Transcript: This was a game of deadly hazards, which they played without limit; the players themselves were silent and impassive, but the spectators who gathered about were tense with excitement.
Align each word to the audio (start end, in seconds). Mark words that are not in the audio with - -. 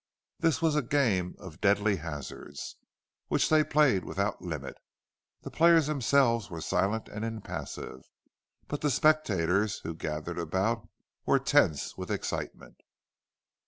This 0.39 0.63
was 0.63 0.75
a 0.75 0.81
game 0.81 1.35
of 1.37 1.61
deadly 1.61 1.97
hazards, 1.97 2.75
which 3.27 3.49
they 3.49 3.63
played 3.63 4.03
without 4.03 4.41
limit; 4.41 4.75
the 5.43 5.51
players 5.51 5.85
themselves 5.85 6.49
were 6.49 6.59
silent 6.59 7.07
and 7.07 7.23
impassive, 7.23 8.01
but 8.67 8.81
the 8.81 8.89
spectators 8.89 9.81
who 9.83 9.93
gathered 9.93 10.39
about 10.39 10.89
were 11.27 11.37
tense 11.37 11.97
with 11.99 12.09
excitement. 12.09 12.77